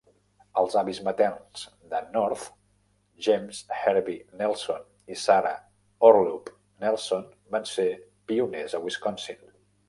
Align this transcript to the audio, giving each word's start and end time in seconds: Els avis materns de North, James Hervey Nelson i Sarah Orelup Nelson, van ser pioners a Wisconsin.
Els 0.59 0.75
avis 0.79 0.99
materns 1.07 1.65
de 1.91 1.99
North, 2.15 2.45
James 3.27 3.59
Hervey 3.75 4.17
Nelson 4.39 4.87
i 5.17 5.19
Sarah 5.25 5.53
Orelup 6.11 6.51
Nelson, 6.87 7.29
van 7.59 7.69
ser 7.75 7.87
pioners 8.33 8.77
a 8.81 8.83
Wisconsin. 8.89 9.47